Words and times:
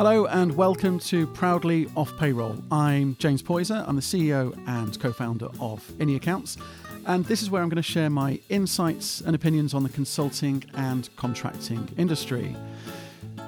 Hello 0.00 0.24
and 0.24 0.56
welcome 0.56 0.98
to 0.98 1.26
Proudly 1.26 1.86
Off 1.94 2.16
Payroll. 2.16 2.56
I'm 2.72 3.16
James 3.16 3.42
Poyser. 3.42 3.86
I'm 3.86 3.96
the 3.96 4.00
CEO 4.00 4.58
and 4.66 4.98
co 4.98 5.12
founder 5.12 5.48
of 5.60 5.86
inniAccounts. 5.98 6.56
And 7.04 7.22
this 7.26 7.42
is 7.42 7.50
where 7.50 7.60
I'm 7.60 7.68
going 7.68 7.76
to 7.76 7.82
share 7.82 8.08
my 8.08 8.40
insights 8.48 9.20
and 9.20 9.36
opinions 9.36 9.74
on 9.74 9.82
the 9.82 9.90
consulting 9.90 10.64
and 10.72 11.10
contracting 11.16 11.86
industry. 11.98 12.56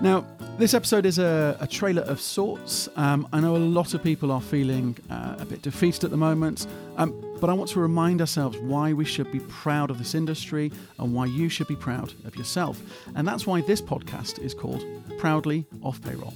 Now, 0.02 0.26
this 0.58 0.74
episode 0.74 1.06
is 1.06 1.18
a, 1.18 1.56
a 1.58 1.66
trailer 1.66 2.02
of 2.02 2.20
sorts. 2.20 2.86
Um, 2.96 3.26
I 3.32 3.40
know 3.40 3.56
a 3.56 3.64
lot 3.78 3.94
of 3.94 4.02
people 4.02 4.30
are 4.30 4.42
feeling 4.42 4.98
uh, 5.08 5.36
a 5.38 5.46
bit 5.46 5.62
defeated 5.62 6.04
at 6.04 6.10
the 6.10 6.18
moment, 6.18 6.66
um, 6.98 7.18
but 7.42 7.50
I 7.50 7.54
want 7.54 7.70
to 7.70 7.80
remind 7.80 8.20
ourselves 8.20 8.56
why 8.58 8.92
we 8.92 9.04
should 9.04 9.32
be 9.32 9.40
proud 9.40 9.90
of 9.90 9.98
this 9.98 10.14
industry 10.14 10.70
and 11.00 11.12
why 11.12 11.26
you 11.26 11.48
should 11.48 11.66
be 11.66 11.74
proud 11.74 12.14
of 12.24 12.36
yourself. 12.36 12.80
And 13.16 13.26
that's 13.26 13.48
why 13.48 13.62
this 13.62 13.82
podcast 13.82 14.38
is 14.38 14.54
called 14.54 14.84
Proudly 15.18 15.66
Off 15.82 16.00
Payroll. 16.00 16.34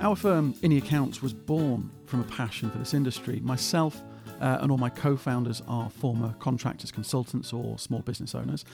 Our 0.00 0.14
firm, 0.14 0.54
inniAccounts, 0.62 1.22
was 1.22 1.32
born 1.32 1.90
from 2.06 2.20
a 2.20 2.24
passion 2.24 2.70
for 2.70 2.78
this 2.78 2.94
industry. 2.94 3.40
Myself 3.40 4.00
uh, 4.40 4.58
and 4.60 4.70
all 4.70 4.78
my 4.78 4.90
co 4.90 5.16
founders 5.16 5.60
are 5.66 5.90
former 5.90 6.36
contractors, 6.38 6.92
consultants, 6.92 7.52
or 7.52 7.80
small 7.80 8.02
business 8.02 8.36
owners. 8.36 8.64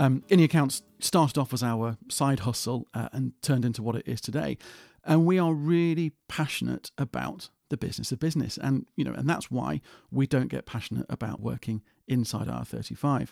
Um, 0.00 0.24
Accounts 0.30 0.80
started 0.98 1.36
off 1.36 1.52
as 1.52 1.62
our 1.62 1.98
side 2.08 2.40
hustle 2.40 2.88
uh, 2.94 3.10
and 3.12 3.32
turned 3.42 3.66
into 3.66 3.82
what 3.82 3.96
it 3.96 4.08
is 4.08 4.20
today. 4.20 4.56
And 5.04 5.26
we 5.26 5.38
are 5.38 5.52
really 5.52 6.12
passionate 6.26 6.90
about 6.96 7.50
the 7.68 7.76
business 7.76 8.10
of 8.10 8.18
business. 8.18 8.56
And, 8.56 8.86
you 8.96 9.04
know, 9.04 9.12
and 9.12 9.28
that's 9.28 9.50
why 9.50 9.82
we 10.10 10.26
don't 10.26 10.48
get 10.48 10.64
passionate 10.64 11.04
about 11.10 11.40
working 11.40 11.82
inside 12.08 12.46
IR35. 12.46 13.28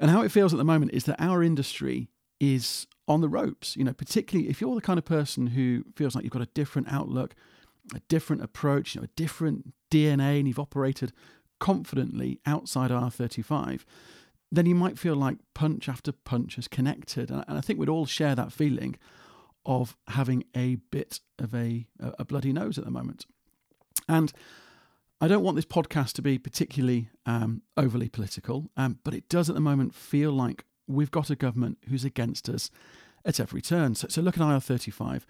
And 0.00 0.10
how 0.10 0.22
it 0.22 0.32
feels 0.32 0.54
at 0.54 0.56
the 0.56 0.64
moment 0.64 0.92
is 0.92 1.04
that 1.04 1.20
our 1.20 1.42
industry 1.42 2.08
is 2.40 2.86
on 3.06 3.20
the 3.20 3.28
ropes, 3.28 3.76
you 3.76 3.84
know, 3.84 3.92
particularly 3.92 4.48
if 4.48 4.62
you're 4.62 4.74
the 4.74 4.80
kind 4.80 4.98
of 4.98 5.04
person 5.04 5.48
who 5.48 5.84
feels 5.94 6.14
like 6.14 6.24
you've 6.24 6.32
got 6.32 6.40
a 6.40 6.48
different 6.54 6.90
outlook, 6.90 7.34
a 7.94 8.00
different 8.08 8.42
approach, 8.42 8.94
you 8.94 9.02
know, 9.02 9.04
a 9.04 9.16
different 9.16 9.74
DNA, 9.90 10.38
and 10.38 10.48
you've 10.48 10.58
operated 10.58 11.12
confidently 11.60 12.40
outside 12.46 12.90
IR35, 12.90 13.82
then 14.52 14.66
you 14.66 14.74
might 14.74 14.98
feel 14.98 15.16
like 15.16 15.38
punch 15.54 15.88
after 15.88 16.12
punch 16.12 16.56
has 16.56 16.68
connected. 16.68 17.30
And 17.30 17.44
I 17.48 17.62
think 17.62 17.78
we'd 17.78 17.88
all 17.88 18.04
share 18.04 18.34
that 18.34 18.52
feeling 18.52 18.96
of 19.64 19.96
having 20.08 20.44
a 20.54 20.76
bit 20.90 21.20
of 21.38 21.54
a, 21.54 21.86
a 21.98 22.24
bloody 22.24 22.52
nose 22.52 22.76
at 22.76 22.84
the 22.84 22.90
moment. 22.90 23.24
And 24.08 24.30
I 25.22 25.28
don't 25.28 25.42
want 25.42 25.56
this 25.56 25.64
podcast 25.64 26.12
to 26.14 26.22
be 26.22 26.36
particularly 26.36 27.08
um, 27.24 27.62
overly 27.78 28.10
political, 28.10 28.70
um, 28.76 28.98
but 29.04 29.14
it 29.14 29.28
does 29.30 29.48
at 29.48 29.54
the 29.54 29.60
moment 29.60 29.94
feel 29.94 30.32
like 30.32 30.66
we've 30.86 31.10
got 31.10 31.30
a 31.30 31.36
government 31.36 31.78
who's 31.88 32.04
against 32.04 32.48
us 32.50 32.70
at 33.24 33.40
every 33.40 33.62
turn. 33.62 33.94
So, 33.94 34.08
so 34.08 34.20
look 34.20 34.36
at 34.36 34.42
IR35. 34.42 35.22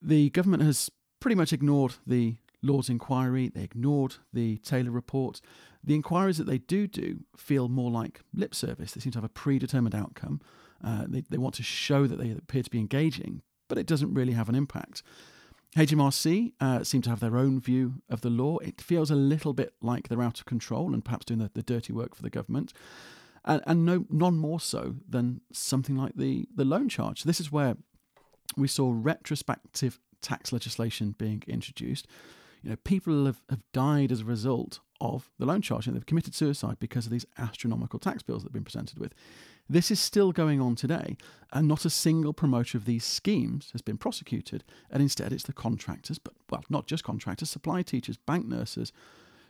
The 0.00 0.30
government 0.30 0.62
has 0.62 0.90
pretty 1.20 1.34
much 1.34 1.52
ignored 1.52 1.96
the 2.06 2.36
Lord's 2.62 2.88
inquiry, 2.88 3.48
they 3.48 3.62
ignored 3.62 4.16
the 4.32 4.58
Taylor 4.58 4.90
report. 4.90 5.40
The 5.82 5.94
inquiries 5.94 6.38
that 6.38 6.46
they 6.46 6.58
do 6.58 6.86
do 6.86 7.20
feel 7.36 7.68
more 7.68 7.90
like 7.90 8.20
lip 8.34 8.54
service. 8.54 8.92
They 8.92 9.00
seem 9.00 9.12
to 9.12 9.18
have 9.18 9.24
a 9.24 9.28
predetermined 9.28 9.94
outcome. 9.94 10.40
Uh, 10.82 11.04
they, 11.08 11.22
they 11.28 11.38
want 11.38 11.54
to 11.56 11.62
show 11.62 12.06
that 12.06 12.18
they 12.18 12.30
appear 12.30 12.62
to 12.62 12.70
be 12.70 12.78
engaging, 12.78 13.42
but 13.68 13.78
it 13.78 13.86
doesn't 13.86 14.14
really 14.14 14.32
have 14.32 14.48
an 14.48 14.54
impact. 14.54 15.02
HMRC 15.76 16.52
uh, 16.60 16.82
seem 16.82 17.02
to 17.02 17.10
have 17.10 17.20
their 17.20 17.36
own 17.36 17.60
view 17.60 17.94
of 18.08 18.22
the 18.22 18.30
law. 18.30 18.58
It 18.58 18.80
feels 18.80 19.10
a 19.10 19.14
little 19.14 19.52
bit 19.52 19.74
like 19.82 20.08
they're 20.08 20.22
out 20.22 20.40
of 20.40 20.46
control 20.46 20.94
and 20.94 21.04
perhaps 21.04 21.26
doing 21.26 21.40
the, 21.40 21.50
the 21.54 21.62
dirty 21.62 21.92
work 21.92 22.14
for 22.14 22.22
the 22.22 22.30
government 22.30 22.72
and, 23.48 23.62
and 23.66 23.84
no 23.84 24.04
none 24.10 24.36
more 24.36 24.60
so 24.60 24.94
than 25.08 25.40
something 25.52 25.96
like 25.96 26.14
the 26.14 26.46
the 26.54 26.64
loan 26.64 26.88
charge. 26.88 27.24
This 27.24 27.40
is 27.40 27.50
where 27.50 27.76
we 28.56 28.68
saw 28.68 28.92
retrospective 28.94 29.98
tax 30.20 30.52
legislation 30.52 31.14
being 31.18 31.42
introduced. 31.46 32.06
You 32.62 32.70
know, 32.70 32.76
people 32.76 33.26
have, 33.26 33.42
have 33.48 33.62
died 33.72 34.12
as 34.12 34.20
a 34.20 34.24
result 34.24 34.80
of 35.00 35.30
the 35.38 35.46
loan 35.46 35.62
charge 35.62 35.86
and 35.86 35.94
they've 35.94 36.06
committed 36.06 36.34
suicide 36.34 36.76
because 36.80 37.06
of 37.06 37.12
these 37.12 37.26
astronomical 37.38 37.98
tax 37.98 38.22
bills 38.22 38.42
that 38.42 38.48
have 38.48 38.54
been 38.54 38.64
presented 38.64 38.98
with. 38.98 39.14
This 39.68 39.90
is 39.90 40.00
still 40.00 40.32
going 40.32 40.60
on 40.60 40.76
today, 40.76 41.18
and 41.52 41.68
not 41.68 41.84
a 41.84 41.90
single 41.90 42.32
promoter 42.32 42.78
of 42.78 42.86
these 42.86 43.04
schemes 43.04 43.70
has 43.72 43.82
been 43.82 43.98
prosecuted. 43.98 44.64
And 44.90 45.02
instead, 45.02 45.30
it's 45.30 45.44
the 45.44 45.52
contractors, 45.52 46.18
but 46.18 46.32
well, 46.50 46.64
not 46.70 46.86
just 46.86 47.04
contractors, 47.04 47.50
supply 47.50 47.82
teachers, 47.82 48.16
bank 48.16 48.46
nurses, 48.46 48.92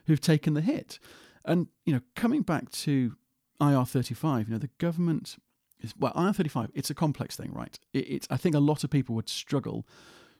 who've 0.07 0.19
taken 0.19 0.55
the 0.55 0.61
hit. 0.61 0.99
And 1.45 1.67
you 1.85 1.93
know, 1.93 2.01
coming 2.17 2.41
back 2.41 2.69
to 2.71 3.15
IR35, 3.61 4.47
you 4.47 4.53
know, 4.53 4.59
the 4.59 4.69
government 4.77 5.37
is, 5.79 5.93
well, 5.97 6.13
IR35, 6.13 6.71
it's 6.73 6.89
a 6.89 6.95
complex 6.95 7.37
thing, 7.37 7.53
right? 7.53 7.79
It, 7.93 7.99
it's, 7.99 8.27
I 8.29 8.35
think 8.35 8.55
a 8.55 8.59
lot 8.59 8.83
of 8.83 8.89
people 8.89 9.15
would 9.15 9.29
struggle 9.29 9.87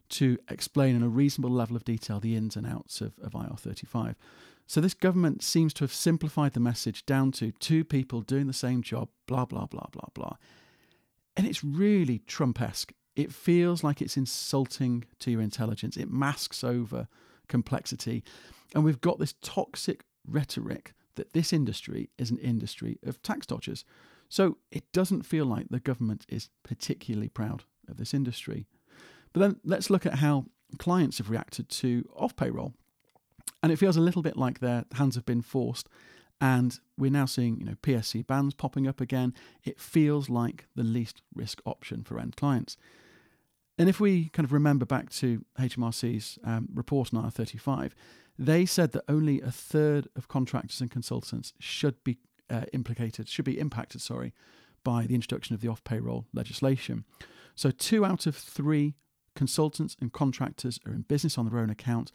to 0.10 0.38
explain 0.50 0.96
in 0.96 1.04
a 1.04 1.10
reasonable 1.10 1.52
level 1.52 1.76
of 1.76 1.86
detail 1.86 2.20
the 2.20 2.36
ins 2.36 2.56
and 2.56 2.66
outs 2.66 3.02
of, 3.02 3.14
of 3.22 3.34
IR35. 3.34 4.16
So 4.68 4.82
this 4.82 4.94
government 4.94 5.44
seems 5.44 5.74
to 5.76 5.84
have 5.84 5.94
simplified 5.94 6.54
the 6.54 6.60
message 6.60 7.06
down 7.06 7.32
to 7.34 7.52
two 7.54 7.84
people 7.84 8.22
doing 8.22 8.48
the 8.48 8.54
same 8.54 8.84
job, 8.84 9.10
blah, 9.26 9.46
blah, 9.46 9.66
blah, 9.66 9.88
blah, 9.92 10.10
blah. 10.14 10.36
And 11.36 11.48
it's 11.48 11.64
really 11.64 12.20
Trump 12.20 12.62
esque. 12.62 12.94
It 13.16 13.34
feels 13.34 13.84
like 13.84 14.02
it's 14.02 14.18
insulting 14.18 15.06
to 15.20 15.32
your 15.32 15.42
intelligence. 15.42 15.98
It 15.98 16.12
masks 16.12 16.64
over 16.64 17.08
complexity. 17.48 18.24
And 18.76 18.84
we've 18.84 19.02
got 19.02 19.20
this 19.20 19.34
toxic 19.42 20.04
rhetoric 20.28 20.94
that 21.16 21.34
this 21.34 21.52
industry 21.52 22.10
is 22.18 22.32
an 22.32 22.38
industry 22.38 23.00
of 23.04 23.22
tax 23.22 23.46
dodgers. 23.46 23.84
So 24.30 24.58
it 24.72 24.92
doesn't 24.94 25.26
feel 25.26 25.46
like 25.46 25.68
the 25.70 25.80
government 25.80 26.26
is 26.30 26.50
particularly 26.64 27.30
proud 27.30 27.64
of 27.88 27.98
this 27.98 28.14
industry. 28.14 28.68
But 29.34 29.42
then 29.42 29.60
let's 29.64 29.90
look 29.90 30.06
at 30.06 30.16
how 30.16 30.46
clients 30.78 31.18
have 31.18 31.30
reacted 31.30 31.70
to 31.70 32.08
off 32.16 32.36
payroll. 32.36 32.74
And 33.62 33.72
it 33.72 33.78
feels 33.78 33.98
a 33.98 34.02
little 34.02 34.22
bit 34.22 34.38
like 34.38 34.60
their 34.60 34.86
hands 34.94 35.16
have 35.16 35.26
been 35.26 35.42
forced. 35.42 35.90
And 36.42 36.80
we're 36.98 37.12
now 37.12 37.26
seeing, 37.26 37.60
you 37.60 37.66
know, 37.66 37.76
PSC 37.84 38.26
bans 38.26 38.54
popping 38.54 38.88
up 38.88 39.02
again. 39.02 39.34
It 39.64 39.80
feels 39.80 40.30
like 40.30 40.68
the 40.76 40.84
least 40.84 41.22
risk 41.36 41.62
option 41.66 42.04
for 42.04 42.20
end 42.20 42.38
clients. 42.38 42.78
And 43.78 43.90
if 43.90 44.00
we 44.00 44.30
kind 44.30 44.46
of 44.46 44.54
remember 44.54 44.86
back 44.86 45.10
to 45.12 45.46
HMRC's 45.58 46.38
um, 46.44 46.70
report 46.74 47.14
on 47.14 47.24
IR35, 47.24 47.92
they 48.38 48.66
said 48.66 48.94
that 48.94 49.04
only 49.10 49.42
a 49.42 49.52
third 49.52 50.08
of 50.16 50.28
contractors 50.28 50.80
and 50.80 50.90
consultants 50.90 51.54
should 51.60 52.02
be 52.04 52.18
uh, 52.50 52.64
implicated, 52.72 53.28
should 53.28 53.46
be 53.46 53.60
impacted, 53.60 54.02
sorry, 54.02 54.34
by 54.84 55.06
the 55.06 55.16
introduction 55.16 55.54
of 55.54 55.62
the 55.62 55.68
off 55.68 55.84
payroll 55.84 56.26
legislation. 56.34 57.04
So 57.56 57.72
two 57.72 58.06
out 58.06 58.26
of 58.26 58.36
three 58.36 58.96
consultants 59.40 59.96
and 60.02 60.12
contractors 60.12 60.82
are 60.86 60.92
in 60.92 61.04
business 61.04 61.38
on 61.38 61.50
their 61.50 61.62
own 61.62 61.70
account, 61.70 62.12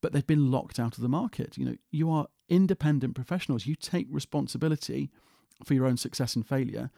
but 0.00 0.12
they've 0.12 0.24
been 0.34 0.52
locked 0.52 0.78
out 0.78 0.96
of 0.96 1.02
the 1.02 1.08
market. 1.08 1.58
You 1.58 1.64
know, 1.64 1.76
you 1.90 2.08
are 2.12 2.28
independent 2.48 3.16
professionals. 3.16 3.66
You 3.66 3.74
take 3.74 4.06
responsibility 4.08 5.10
for 5.64 5.74
your 5.74 5.84
own 5.84 5.96
success 5.96 6.36
and 6.36 6.46
failure, 6.46 6.90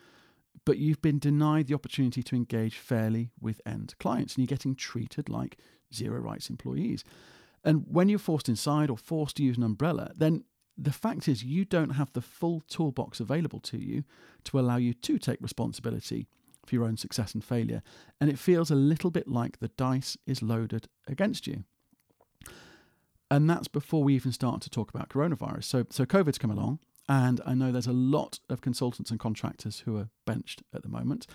but 0.66 0.76
you've 0.76 1.00
been 1.00 1.18
denied 1.18 1.68
the 1.68 1.74
opportunity 1.74 2.22
to 2.22 2.36
engage 2.36 2.76
fairly 2.76 3.30
with 3.40 3.62
end 3.64 3.94
clients, 3.98 4.34
and 4.34 4.42
you're 4.42 4.54
getting 4.54 4.74
treated 4.74 5.30
like 5.30 5.56
zero 5.94 6.20
rights 6.20 6.50
employees. 6.50 7.02
And 7.64 7.86
when 7.88 8.10
you're 8.10 8.18
forced 8.18 8.50
inside 8.50 8.90
or 8.90 8.98
forced 8.98 9.36
to 9.36 9.42
use 9.42 9.56
an 9.56 9.62
umbrella, 9.62 10.12
then 10.14 10.44
the 10.76 10.92
fact 10.92 11.28
is 11.28 11.42
you 11.42 11.64
don't 11.64 11.96
have 12.00 12.12
the 12.12 12.20
full 12.20 12.60
toolbox 12.68 13.20
available 13.20 13.60
to 13.60 13.78
you 13.78 14.04
to 14.44 14.60
allow 14.60 14.76
you 14.76 14.92
to 14.92 15.18
take 15.18 15.40
responsibility 15.40 16.28
for 16.66 16.74
your 16.74 16.84
own 16.84 16.96
success 16.96 17.34
and 17.34 17.44
failure. 17.44 17.82
And 18.20 18.30
it 18.30 18.38
feels 18.38 18.70
a 18.70 18.74
little 18.74 19.10
bit 19.10 19.28
like 19.28 19.58
the 19.58 19.68
dice 19.68 20.16
is 20.26 20.42
loaded 20.42 20.88
against 21.06 21.46
you. 21.46 21.64
And 23.30 23.48
that's 23.48 23.68
before 23.68 24.04
we 24.04 24.14
even 24.14 24.32
start 24.32 24.60
to 24.62 24.70
talk 24.70 24.90
about 24.90 25.08
coronavirus. 25.08 25.64
So, 25.64 25.86
so 25.88 26.04
COVID's 26.04 26.38
come 26.38 26.50
along, 26.50 26.80
and 27.08 27.40
I 27.46 27.54
know 27.54 27.72
there's 27.72 27.86
a 27.86 27.92
lot 27.92 28.40
of 28.50 28.60
consultants 28.60 29.10
and 29.10 29.18
contractors 29.18 29.80
who 29.80 29.96
are 29.96 30.08
benched 30.26 30.62
at 30.74 30.82
the 30.82 30.88
moment. 30.88 31.26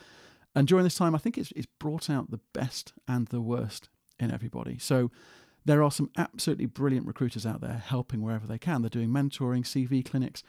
And 0.56 0.68
during 0.68 0.84
this 0.84 0.96
time, 0.96 1.16
I 1.16 1.18
think 1.18 1.38
it's, 1.38 1.52
it's 1.56 1.68
brought 1.80 2.10
out 2.10 2.32
the 2.32 2.40
best 2.54 2.94
and 3.08 3.28
the 3.28 3.42
worst 3.42 3.90
in 4.20 4.32
everybody. 4.32 4.78
So 4.78 5.12
there 5.66 5.84
are 5.84 5.92
some 5.92 6.10
absolutely 6.18 6.66
brilliant 6.66 7.08
recruiters 7.08 7.46
out 7.46 7.62
there 7.62 7.84
helping 7.86 8.22
wherever 8.22 8.48
they 8.48 8.58
can. 8.58 8.82
They're 8.82 8.90
doing 8.90 9.10
mentoring, 9.10 9.64
CV 9.64 10.04
clinics, 10.04 10.42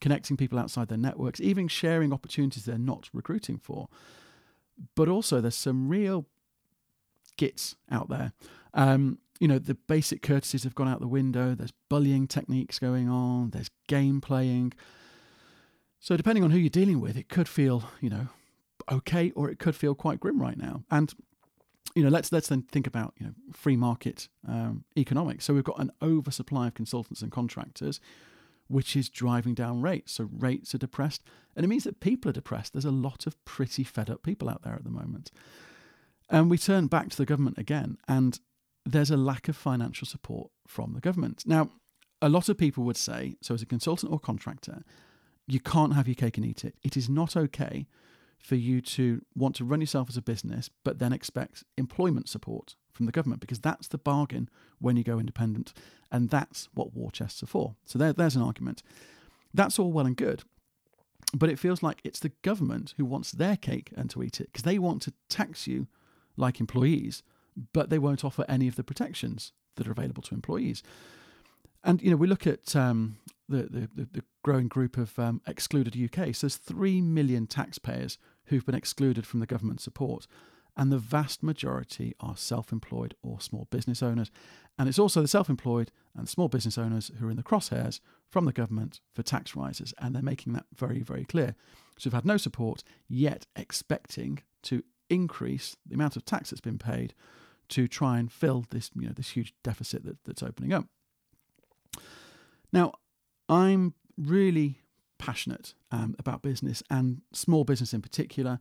connecting 0.00 0.36
people 0.36 0.58
outside 0.58 0.88
their 0.88 0.98
networks, 0.98 1.40
even 1.40 1.68
sharing 1.68 2.12
opportunities 2.12 2.64
they're 2.64 2.78
not 2.78 3.08
recruiting 3.12 3.58
for. 3.58 3.88
But 4.94 5.08
also, 5.08 5.40
there's 5.40 5.54
some 5.54 5.88
real 5.88 6.26
gits 7.36 7.76
out 7.90 8.08
there. 8.08 8.32
Um, 8.74 9.18
you 9.40 9.48
know, 9.48 9.58
the 9.58 9.74
basic 9.74 10.22
courtesies 10.22 10.64
have 10.64 10.74
gone 10.74 10.88
out 10.88 11.00
the 11.00 11.08
window. 11.08 11.54
There's 11.54 11.72
bullying 11.88 12.26
techniques 12.26 12.78
going 12.78 13.08
on. 13.08 13.50
There's 13.50 13.70
game 13.88 14.20
playing. 14.20 14.72
So, 16.00 16.16
depending 16.16 16.44
on 16.44 16.50
who 16.50 16.58
you're 16.58 16.70
dealing 16.70 17.00
with, 17.00 17.16
it 17.16 17.28
could 17.28 17.48
feel, 17.48 17.84
you 18.00 18.10
know, 18.10 18.28
okay, 18.90 19.32
or 19.34 19.50
it 19.50 19.58
could 19.58 19.76
feel 19.76 19.94
quite 19.94 20.20
grim 20.20 20.40
right 20.40 20.56
now. 20.56 20.84
And 20.90 21.14
you 21.94 22.02
know, 22.02 22.10
let's 22.10 22.30
let's 22.30 22.48
then 22.48 22.62
think 22.62 22.86
about 22.86 23.14
you 23.18 23.26
know 23.26 23.32
free 23.52 23.76
market 23.76 24.28
um, 24.46 24.84
economics. 24.96 25.46
So 25.46 25.54
we've 25.54 25.64
got 25.64 25.78
an 25.80 25.90
oversupply 26.02 26.68
of 26.68 26.74
consultants 26.74 27.22
and 27.22 27.32
contractors, 27.32 28.00
which 28.68 28.96
is 28.96 29.08
driving 29.08 29.54
down 29.54 29.80
rates. 29.80 30.12
So 30.12 30.28
rates 30.32 30.74
are 30.74 30.78
depressed, 30.78 31.22
and 31.54 31.64
it 31.64 31.68
means 31.68 31.84
that 31.84 32.00
people 32.00 32.28
are 32.30 32.34
depressed. 32.34 32.72
There's 32.72 32.84
a 32.84 32.90
lot 32.90 33.26
of 33.26 33.42
pretty 33.44 33.84
fed 33.84 34.10
up 34.10 34.22
people 34.22 34.48
out 34.48 34.62
there 34.62 34.74
at 34.74 34.84
the 34.84 34.90
moment, 34.90 35.30
and 36.28 36.50
we 36.50 36.58
turn 36.58 36.86
back 36.86 37.10
to 37.10 37.16
the 37.16 37.26
government 37.26 37.58
again, 37.58 37.98
and 38.08 38.40
there's 38.84 39.10
a 39.10 39.16
lack 39.16 39.48
of 39.48 39.56
financial 39.56 40.06
support 40.06 40.50
from 40.66 40.92
the 40.92 41.00
government. 41.00 41.42
Now, 41.46 41.70
a 42.22 42.28
lot 42.28 42.48
of 42.48 42.56
people 42.56 42.84
would 42.84 42.96
say, 42.96 43.36
so 43.42 43.54
as 43.54 43.62
a 43.62 43.66
consultant 43.66 44.12
or 44.12 44.18
contractor, 44.18 44.82
you 45.46 45.60
can't 45.60 45.94
have 45.94 46.08
your 46.08 46.14
cake 46.14 46.36
and 46.36 46.46
eat 46.46 46.64
it. 46.64 46.74
It 46.82 46.96
is 46.96 47.08
not 47.08 47.36
okay 47.36 47.86
for 48.38 48.54
you 48.56 48.80
to 48.80 49.22
want 49.34 49.56
to 49.56 49.64
run 49.64 49.80
yourself 49.80 50.08
as 50.08 50.16
a 50.16 50.22
business, 50.22 50.70
but 50.84 50.98
then 50.98 51.12
expect 51.12 51.64
employment 51.76 52.28
support 52.28 52.76
from 52.96 53.06
the 53.06 53.12
government 53.12 53.40
because 53.40 53.60
that's 53.60 53.88
the 53.88 53.98
bargain 53.98 54.48
when 54.80 54.96
you 54.96 55.04
go 55.04 55.18
independent. 55.18 55.72
And 56.10 56.30
that's 56.30 56.68
what 56.74 56.94
war 56.94 57.10
chests 57.10 57.42
are 57.42 57.46
for. 57.46 57.76
So 57.84 57.98
there, 57.98 58.12
there's 58.12 58.36
an 58.36 58.42
argument. 58.42 58.82
That's 59.54 59.78
all 59.78 59.92
well 59.92 60.06
and 60.06 60.16
good. 60.16 60.42
But 61.34 61.50
it 61.50 61.58
feels 61.58 61.82
like 61.82 62.00
it's 62.04 62.20
the 62.20 62.32
government 62.42 62.94
who 62.96 63.04
wants 63.04 63.32
their 63.32 63.56
cake 63.56 63.90
and 63.96 64.08
to 64.10 64.22
eat 64.22 64.40
it 64.40 64.48
because 64.52 64.62
they 64.62 64.78
want 64.78 65.02
to 65.02 65.12
tax 65.28 65.66
you 65.66 65.88
like 66.36 66.60
employees, 66.60 67.22
but 67.72 67.90
they 67.90 67.98
won't 67.98 68.24
offer 68.24 68.44
any 68.48 68.68
of 68.68 68.76
the 68.76 68.84
protections 68.84 69.52
that 69.76 69.88
are 69.88 69.92
available 69.92 70.22
to 70.22 70.34
employees. 70.34 70.82
And 71.82 72.02
you 72.02 72.10
know, 72.10 72.16
we 72.16 72.26
look 72.26 72.46
at 72.46 72.74
um, 72.76 73.18
the, 73.48 73.88
the, 73.94 74.08
the 74.12 74.24
growing 74.42 74.68
group 74.68 74.96
of 74.96 75.18
um, 75.18 75.40
excluded 75.46 75.96
UK. 75.96 76.34
So 76.34 76.46
there's 76.46 76.56
three 76.56 77.00
million 77.00 77.46
taxpayers 77.46 78.18
who've 78.46 78.66
been 78.66 78.74
excluded 78.74 79.26
from 79.26 79.40
the 79.40 79.46
government 79.46 79.80
support, 79.80 80.26
and 80.76 80.92
the 80.92 80.98
vast 80.98 81.42
majority 81.42 82.14
are 82.20 82.36
self-employed 82.36 83.14
or 83.22 83.40
small 83.40 83.66
business 83.70 84.02
owners. 84.02 84.30
And 84.78 84.88
it's 84.88 84.98
also 84.98 85.22
the 85.22 85.28
self-employed 85.28 85.90
and 86.14 86.28
small 86.28 86.48
business 86.48 86.76
owners 86.76 87.10
who 87.18 87.26
are 87.26 87.30
in 87.30 87.36
the 87.36 87.42
crosshairs 87.42 88.00
from 88.28 88.44
the 88.44 88.52
government 88.52 89.00
for 89.14 89.22
tax 89.22 89.56
rises, 89.56 89.94
and 89.98 90.14
they're 90.14 90.22
making 90.22 90.52
that 90.52 90.66
very, 90.74 91.00
very 91.00 91.24
clear. 91.24 91.54
So 91.98 92.08
we've 92.08 92.14
had 92.14 92.26
no 92.26 92.36
support, 92.36 92.84
yet 93.08 93.46
expecting 93.56 94.40
to 94.64 94.82
increase 95.08 95.76
the 95.86 95.94
amount 95.94 96.16
of 96.16 96.24
tax 96.24 96.50
that's 96.50 96.60
been 96.60 96.78
paid 96.78 97.14
to 97.68 97.88
try 97.88 98.18
and 98.18 98.30
fill 98.30 98.64
this, 98.70 98.90
you 98.94 99.06
know, 99.06 99.12
this 99.14 99.30
huge 99.30 99.54
deficit 99.62 100.04
that, 100.04 100.18
that's 100.24 100.42
opening 100.42 100.72
up. 100.72 100.86
Now, 102.72 102.92
I'm 103.48 103.94
really 104.18 104.80
passionate 105.18 105.74
um, 105.90 106.14
about 106.18 106.42
business 106.42 106.82
and 106.90 107.22
small 107.32 107.64
business 107.64 107.94
in 107.94 108.02
particular. 108.02 108.60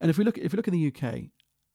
And 0.00 0.10
if 0.10 0.18
we 0.18 0.24
look, 0.24 0.38
if 0.38 0.52
we 0.52 0.56
look 0.56 0.68
in 0.68 0.74
the 0.74 0.88
UK, 0.88 1.24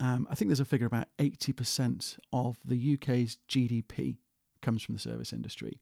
um, 0.02 0.28
I 0.32 0.36
think 0.36 0.50
there's 0.50 0.60
a 0.60 0.66
figure 0.66 0.88
about 0.88 1.10
80% 1.20 2.18
of 2.34 2.58
the 2.66 2.96
UK's 2.96 3.38
GDP 3.48 4.18
comes 4.62 4.82
from 4.82 4.96
the 4.96 5.00
service 5.00 5.32
industry. 5.32 5.80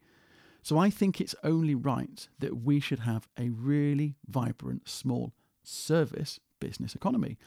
So 0.62 0.78
I 0.78 0.90
think 0.90 1.22
it's 1.22 1.36
only 1.42 1.74
right 1.74 2.28
that 2.40 2.58
we 2.58 2.82
should 2.82 3.00
have 3.00 3.30
a 3.40 3.48
really 3.48 4.18
vibrant 4.28 4.90
small 4.90 5.32
service 5.64 6.38
business 6.60 6.96
economy. 6.96 7.38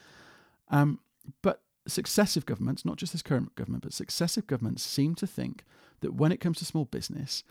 Um, 0.69 0.99
but 1.43 1.61
successive 1.87 2.47
governments, 2.47 2.83
not 2.83 2.97
just 2.97 3.11
this 3.11 3.21
current 3.21 3.53
government, 3.53 3.83
but 3.83 3.93
successive 3.93 4.47
governments 4.47 4.81
seem 4.81 5.13
to 5.15 5.27
think 5.27 5.65
that 6.01 6.15
when 6.15 6.31
it 6.31 6.39
comes 6.39 6.57
to 6.57 6.65
small 6.65 6.85
business, 6.85 7.43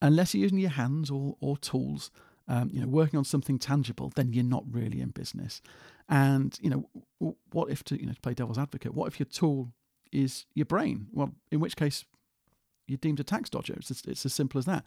unless 0.00 0.34
you're 0.34 0.44
using 0.44 0.58
your 0.58 0.70
hands 0.70 1.10
or, 1.10 1.36
or 1.40 1.58
tools, 1.58 2.10
um, 2.48 2.70
you 2.72 2.80
know, 2.80 2.88
working 2.88 3.18
on 3.18 3.24
something 3.24 3.58
tangible, 3.58 4.12
then 4.14 4.32
you're 4.32 4.44
not 4.44 4.64
really 4.70 5.00
in 5.00 5.10
business. 5.10 5.62
And 6.08 6.58
you 6.60 6.70
know, 6.70 7.32
what 7.52 7.70
if 7.70 7.84
to 7.84 8.00
you 8.00 8.06
know 8.06 8.12
to 8.12 8.20
play 8.20 8.34
devil's 8.34 8.58
advocate? 8.58 8.94
What 8.94 9.06
if 9.06 9.18
your 9.18 9.26
tool 9.26 9.72
is 10.12 10.46
your 10.54 10.66
brain? 10.66 11.06
Well, 11.12 11.32
in 11.50 11.60
which 11.60 11.76
case, 11.76 12.04
you're 12.86 12.98
deemed 12.98 13.20
a 13.20 13.24
tax 13.24 13.48
dodger. 13.50 13.74
It's 13.74 13.90
it's 13.90 14.26
as 14.26 14.34
simple 14.34 14.58
as 14.58 14.64
that. 14.66 14.84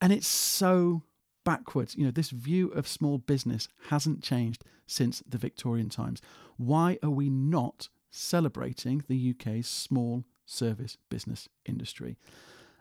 And 0.00 0.12
it's 0.12 0.26
so 0.26 1.02
backwards. 1.44 1.94
You 1.96 2.04
know, 2.04 2.10
this 2.10 2.30
view 2.30 2.68
of 2.68 2.88
small 2.88 3.18
business 3.18 3.68
hasn't 3.88 4.22
changed 4.22 4.64
since 4.86 5.22
the 5.26 5.38
Victorian 5.38 5.88
times. 5.88 6.20
Why 6.56 6.98
are 7.02 7.10
we 7.10 7.30
not 7.30 7.88
celebrating 8.10 9.04
the 9.08 9.34
UK's 9.34 9.68
small 9.68 10.24
service 10.44 10.98
business 11.08 11.48
industry? 11.64 12.16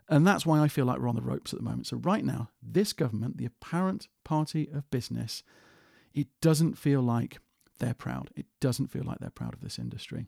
And 0.08 0.26
that's 0.26 0.46
why 0.46 0.62
I 0.62 0.68
feel 0.68 0.86
like 0.86 1.00
we're 1.00 1.10
on 1.10 1.16
the 1.16 1.22
ropes 1.22 1.52
at 1.52 1.60
the 1.60 1.66
moment. 1.66 1.88
So, 1.88 1.98
right 1.98 2.24
now, 2.24 2.50
this 2.62 2.94
government, 2.94 3.38
the 3.38 3.46
apparent 3.46 4.08
party 4.24 4.70
of 4.74 4.90
business, 4.92 5.44
it 6.14 6.28
doesn't 6.42 6.78
feel 6.78 7.02
like 7.02 7.40
they're 7.80 7.96
proud. 7.96 8.30
It 8.36 8.46
doesn't 8.60 8.92
feel 8.92 9.04
like 9.04 9.20
they're 9.20 9.30
proud 9.30 9.54
of 9.54 9.62
this 9.62 9.80
industry. 9.80 10.28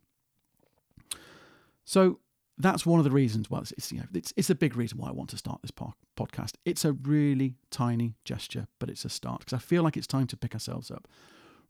So, 1.86 2.20
that's 2.58 2.86
one 2.86 3.00
of 3.00 3.04
the 3.04 3.12
reasons. 3.12 3.50
Well, 3.52 3.62
it's, 3.62 3.92
you 3.92 4.00
know 4.00 4.06
it's, 4.14 4.34
it's 4.36 4.50
a 4.50 4.56
big 4.56 4.76
reason 4.76 4.98
why 4.98 5.10
I 5.10 5.14
want 5.14 5.30
to 5.30 5.38
start 5.38 5.62
this 5.62 5.72
po- 5.72 5.94
podcast. 6.16 6.54
It's 6.66 6.84
a 6.84 6.94
really 6.94 7.56
tiny 7.70 8.16
gesture, 8.26 8.68
but 8.80 8.90
it's 8.90 9.06
a 9.06 9.10
start 9.10 9.40
because 9.40 9.54
I 9.54 9.60
feel 9.60 9.84
like 9.84 9.96
it's 9.96 10.08
time 10.08 10.28
to 10.28 10.38
pick 10.38 10.56
ourselves 10.56 10.90
up, 10.90 11.08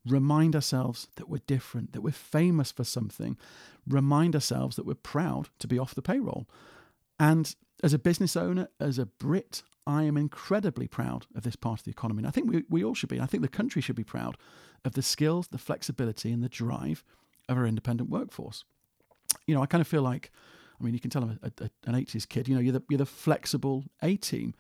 remind 0.06 0.56
ourselves 0.56 1.10
that 1.18 1.28
we're 1.28 1.42
different, 1.46 1.92
that 1.92 2.02
we're 2.02 2.12
famous 2.12 2.72
for 2.72 2.86
something, 2.86 3.38
remind 3.86 4.34
ourselves 4.34 4.78
that 4.78 4.86
we're 4.86 4.96
proud 4.96 5.50
to 5.60 5.68
be 5.68 5.78
off 5.78 5.94
the 5.94 6.02
payroll, 6.02 6.48
and 7.20 7.56
as 7.84 7.94
a 7.94 8.00
business 8.00 8.36
owner, 8.36 8.70
as 8.80 8.98
a 8.98 9.06
Brit, 9.06 9.64
I 9.86 10.04
am 10.04 10.18
incredibly 10.18 10.88
proud 10.88 11.26
of 11.36 11.44
this 11.44 11.56
part 11.56 11.80
of 11.80 11.86
the 11.86 11.92
economy. 11.92 12.20
And 12.20 12.28
I 12.28 12.32
think 12.32 12.50
we, 12.50 12.64
we 12.70 12.84
all 12.84 12.96
should 12.96 13.10
be. 13.10 13.20
I 13.20 13.26
think 13.26 13.42
the 13.42 13.48
country 13.48 13.82
should 13.82 13.96
be 13.96 14.04
proud 14.04 14.38
of 14.84 14.94
the 14.94 15.02
skills, 15.02 15.48
the 15.48 15.58
flexibility, 15.58 16.32
and 16.32 16.44
the 16.44 16.50
drive 16.50 17.04
of 17.48 17.58
our 17.58 17.66
independent 17.66 18.10
workforce. 18.10 18.66
You 19.46 19.56
know, 19.56 19.62
I 19.62 19.66
kind 19.66 19.82
of 19.82 19.88
feel 19.88 20.02
like, 20.02 20.32
I 20.80 20.84
mean, 20.84 20.94
you 20.94 21.00
can 21.00 21.10
tell 21.10 21.24
I'm 21.24 21.40
a, 21.42 21.64
a, 21.64 21.70
an 21.86 21.96
80s 21.96 22.28
kid, 22.28 22.48
you 22.48 22.56
know, 22.56 22.62
you're 22.62 22.74
the, 22.74 22.84
you're 22.90 22.98
the 22.98 23.06
flexible 23.06 23.86
A 24.02 24.18
team 24.18 24.54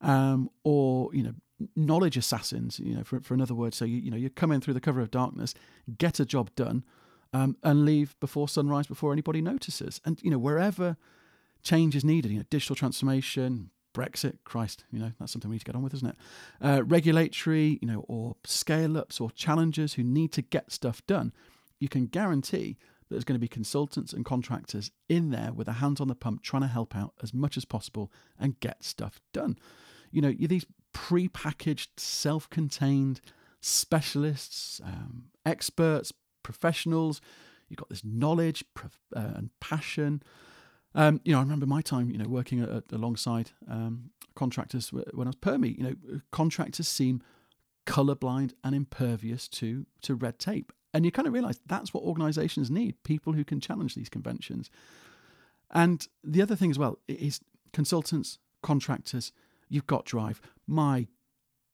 um, 0.00 0.50
or, 0.64 1.14
you 1.14 1.22
know, 1.22 1.34
knowledge 1.76 2.16
assassins, 2.16 2.80
you 2.80 2.96
know, 2.96 3.04
for, 3.04 3.20
for 3.20 3.34
another 3.34 3.54
word. 3.54 3.74
So, 3.74 3.84
you, 3.84 3.98
you 3.98 4.10
know, 4.10 4.16
you 4.16 4.30
come 4.30 4.50
in 4.50 4.60
through 4.60 4.74
the 4.74 4.80
cover 4.80 5.00
of 5.00 5.10
darkness, 5.10 5.54
get 5.98 6.18
a 6.18 6.24
job 6.24 6.50
done, 6.56 6.84
um, 7.32 7.56
and 7.62 7.84
leave 7.84 8.18
before 8.20 8.48
sunrise, 8.48 8.86
before 8.86 9.12
anybody 9.12 9.40
notices. 9.40 10.00
And, 10.04 10.20
you 10.22 10.30
know, 10.30 10.38
wherever 10.38 10.96
change 11.62 11.96
is 11.96 12.04
needed. 12.04 12.30
You 12.30 12.38
know, 12.38 12.44
digital 12.50 12.76
transformation, 12.76 13.70
Brexit, 13.94 14.38
Christ, 14.44 14.84
you 14.90 14.98
know, 14.98 15.12
that's 15.18 15.32
something 15.32 15.50
we 15.50 15.54
need 15.54 15.60
to 15.60 15.64
get 15.66 15.76
on 15.76 15.82
with, 15.82 15.94
isn't 15.94 16.08
it? 16.08 16.16
Uh, 16.60 16.82
regulatory, 16.84 17.78
you 17.80 17.88
know, 17.88 18.04
or 18.08 18.36
scale 18.44 18.96
ups 18.96 19.20
or 19.20 19.30
challengers 19.30 19.94
who 19.94 20.02
need 20.02 20.32
to 20.32 20.42
get 20.42 20.72
stuff 20.72 21.02
done. 21.06 21.32
You 21.78 21.88
can 21.88 22.06
guarantee 22.06 22.78
that 23.08 23.14
there's 23.14 23.24
going 23.24 23.38
to 23.38 23.40
be 23.40 23.48
consultants 23.48 24.12
and 24.12 24.24
contractors 24.24 24.90
in 25.08 25.30
there 25.30 25.52
with 25.52 25.66
their 25.66 25.74
hands 25.74 26.00
on 26.00 26.08
the 26.08 26.14
pump 26.14 26.42
trying 26.42 26.62
to 26.62 26.68
help 26.68 26.96
out 26.96 27.12
as 27.22 27.34
much 27.34 27.56
as 27.56 27.64
possible 27.64 28.10
and 28.38 28.58
get 28.60 28.82
stuff 28.82 29.20
done. 29.32 29.58
You 30.10 30.22
know, 30.22 30.28
you're 30.28 30.48
these 30.48 30.66
pre 30.92 31.28
packaged, 31.28 31.98
self 31.98 32.48
contained 32.48 33.20
specialists, 33.60 34.80
um, 34.84 35.24
experts, 35.44 36.12
professionals. 36.42 37.20
You've 37.68 37.78
got 37.78 37.88
this 37.88 38.04
knowledge 38.04 38.64
uh, 38.82 38.88
and 39.14 39.50
passion. 39.60 40.22
Um, 40.94 41.20
you 41.24 41.32
know, 41.32 41.38
I 41.38 41.42
remember 41.42 41.66
my 41.66 41.80
time, 41.80 42.10
you 42.10 42.18
know, 42.18 42.28
working 42.28 42.60
at, 42.60 42.84
alongside 42.92 43.50
um, 43.70 44.10
contractors 44.34 44.92
when 44.92 45.26
I 45.26 45.30
was 45.30 45.36
permie. 45.36 45.76
You 45.76 45.84
know, 45.84 46.20
contractors 46.30 46.88
seem 46.88 47.22
colorblind 47.86 48.52
and 48.62 48.74
impervious 48.74 49.48
to 49.48 49.86
to 50.02 50.14
red 50.14 50.38
tape, 50.38 50.72
and 50.92 51.04
you 51.04 51.10
kind 51.10 51.26
of 51.26 51.34
realise 51.34 51.60
that's 51.66 51.94
what 51.94 52.02
organisations 52.02 52.70
need: 52.70 53.02
people 53.04 53.32
who 53.32 53.44
can 53.44 53.60
challenge 53.60 53.94
these 53.94 54.08
conventions. 54.08 54.70
And 55.70 56.06
the 56.22 56.42
other 56.42 56.54
thing 56.54 56.70
as 56.70 56.78
well 56.78 56.98
is 57.08 57.40
consultants, 57.72 58.38
contractors. 58.62 59.32
You've 59.70 59.86
got 59.86 60.04
drive. 60.04 60.42
My 60.66 61.06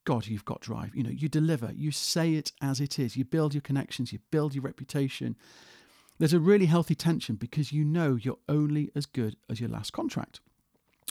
God, 0.04 0.26
you've 0.26 0.44
got 0.44 0.60
drive. 0.60 0.94
You 0.94 1.02
know, 1.02 1.10
you 1.10 1.28
deliver. 1.28 1.72
You 1.74 1.90
say 1.90 2.34
it 2.34 2.52
as 2.62 2.80
it 2.80 2.98
is. 2.98 3.16
You 3.16 3.24
build 3.24 3.54
your 3.54 3.60
connections. 3.60 4.12
You 4.12 4.20
build 4.30 4.54
your 4.54 4.62
reputation. 4.62 5.36
There's 6.18 6.32
a 6.32 6.40
really 6.40 6.66
healthy 6.66 6.94
tension 6.94 7.36
because 7.36 7.72
you 7.72 7.84
know 7.84 8.16
you're 8.16 8.38
only 8.48 8.90
as 8.94 9.06
good 9.06 9.36
as 9.48 9.60
your 9.60 9.70
last 9.70 9.92
contract. 9.92 10.40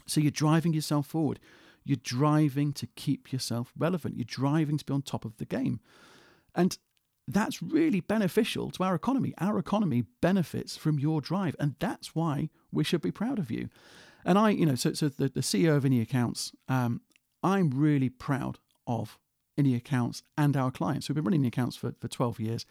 So 0.06 0.22
you're 0.22 0.32
driving 0.32 0.74
yourself 0.74 1.08
forward. 1.08 1.40
You're 1.84 1.98
driving 2.04 2.74
to 2.74 2.88
keep 2.88 3.32
yourself 3.32 3.72
relevant. 3.78 4.18
You're 4.18 4.26
driving 4.26 4.78
to 4.78 4.86
be 4.86 4.94
on 4.94 5.02
top 5.02 5.24
of 5.24 5.38
the 5.38 5.46
game. 5.46 5.80
And 6.54 6.78
that's 7.28 7.62
really 7.62 8.02
beneficial 8.02 8.72
to 8.72 8.84
our 8.84 8.96
economy. 8.96 9.34
Our 9.40 9.58
economy 9.58 10.04
benefits 10.22 10.76
from 10.76 11.00
your 11.00 11.22
drive. 11.22 11.56
And 11.60 11.76
that's 11.80 12.14
why 12.14 12.50
we 12.72 12.84
should 12.84 13.02
be 13.02 13.12
proud 13.12 13.40
of 13.40 13.50
you. 13.50 13.70
And 14.26 14.38
I, 14.38 14.50
you 14.50 14.66
know, 14.66 14.76
so, 14.76 14.94
so 14.94 15.08
the, 15.08 15.30
the 15.30 15.42
CEO 15.42 15.78
of 15.78 15.84
inniAccounts, 15.84 16.54
um, 16.68 17.02
I'm 17.42 17.70
really 17.70 18.10
proud 18.10 18.60
of 18.86 19.18
inniAccounts 19.58 20.24
and 20.38 20.58
our 20.58 20.72
clients. 20.72 21.08
We've 21.08 21.16
been 21.16 21.24
running 21.24 21.42
the 21.42 21.48
accounts 21.48 21.78
for, 21.78 21.94
for 22.00 22.08
12 22.08 22.40
years. 22.40 22.66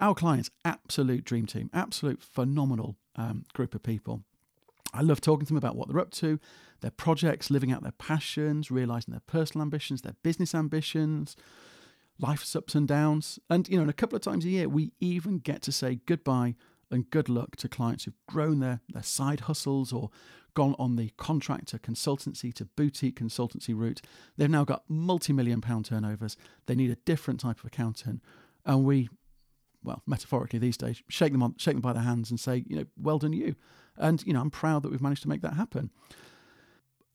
Our 0.00 0.14
clients, 0.14 0.50
absolute 0.64 1.24
dream 1.24 1.46
team, 1.46 1.70
absolute 1.72 2.22
phenomenal 2.22 2.96
um, 3.16 3.44
group 3.52 3.74
of 3.74 3.82
people. 3.82 4.22
I 4.94 5.02
love 5.02 5.20
talking 5.20 5.44
to 5.44 5.52
them 5.52 5.58
about 5.58 5.76
what 5.76 5.88
they're 5.88 6.00
up 6.00 6.12
to, 6.12 6.38
their 6.80 6.90
projects, 6.90 7.50
living 7.50 7.72
out 7.72 7.82
their 7.82 7.92
passions, 7.92 8.70
realizing 8.70 9.12
their 9.12 9.22
personal 9.26 9.62
ambitions, 9.62 10.02
their 10.02 10.16
business 10.22 10.54
ambitions, 10.54 11.36
life's 12.18 12.54
ups 12.56 12.74
and 12.74 12.88
downs. 12.88 13.38
And, 13.50 13.68
you 13.68 13.76
know, 13.76 13.82
and 13.82 13.90
a 13.90 13.94
couple 13.94 14.16
of 14.16 14.22
times 14.22 14.44
a 14.44 14.48
year, 14.48 14.68
we 14.68 14.92
even 15.00 15.38
get 15.38 15.62
to 15.62 15.72
say 15.72 16.00
goodbye 16.06 16.54
And 16.90 17.10
good 17.10 17.28
luck 17.28 17.56
to 17.56 17.68
clients 17.68 18.04
who've 18.04 18.14
grown 18.26 18.60
their, 18.60 18.80
their 18.88 19.02
side 19.02 19.40
hustles 19.40 19.92
or 19.92 20.10
gone 20.54 20.74
on 20.78 20.96
the 20.96 21.12
contractor 21.16 21.78
consultancy 21.78 22.52
to 22.54 22.64
boutique 22.64 23.20
consultancy 23.20 23.76
route. 23.76 24.00
They've 24.36 24.50
now 24.50 24.64
got 24.64 24.84
multi 24.88 25.32
million 25.32 25.60
pound 25.60 25.84
turnovers. 25.84 26.36
They 26.66 26.74
need 26.74 26.90
a 26.90 26.96
different 26.96 27.40
type 27.40 27.58
of 27.58 27.66
accountant. 27.66 28.22
And 28.64 28.84
we, 28.84 29.08
well, 29.82 30.02
metaphorically 30.06 30.58
these 30.58 30.76
days, 30.76 31.02
shake 31.08 31.32
them 31.32 31.42
on, 31.42 31.54
shake 31.58 31.74
them 31.74 31.80
by 31.80 31.92
the 31.92 32.00
hands 32.00 32.30
and 32.30 32.38
say, 32.38 32.64
you 32.66 32.76
know, 32.76 32.84
well 32.96 33.18
done 33.18 33.32
you. 33.32 33.54
And, 33.96 34.24
you 34.26 34.32
know, 34.32 34.40
I'm 34.40 34.50
proud 34.50 34.82
that 34.82 34.90
we've 34.90 35.02
managed 35.02 35.22
to 35.22 35.28
make 35.28 35.42
that 35.42 35.54
happen. 35.54 35.90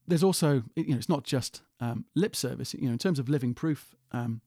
There's 0.08 0.24
also, 0.24 0.64
you 0.76 0.90
know, 0.90 0.98
it's 0.98 1.10
not 1.10 1.24
just 1.24 1.62
um, 1.80 2.06
lip 2.16 2.36
service, 2.36 2.74
you 2.74 2.88
know, 2.88 2.94
in 2.94 2.98
terms 2.98 3.20
of 3.20 3.30
living 3.30 3.54
proof 3.54 3.96
um, 4.12 4.42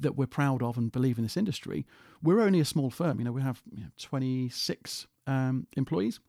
that 0.00 0.16
we're 0.16 0.26
proud 0.26 0.62
of 0.62 0.76
and 0.76 0.90
believe 0.90 1.18
in 1.18 1.24
this 1.24 1.36
industry, 1.36 1.86
we're 2.22 2.40
only 2.40 2.60
a 2.60 2.64
small 2.64 2.90
firm. 2.90 3.18
You 3.18 3.24
know, 3.24 3.32
we 3.32 3.42
have 3.42 3.62
you 3.72 3.84
know, 3.84 3.90
26 3.98 5.06
um, 5.26 5.66
employees, 5.76 6.20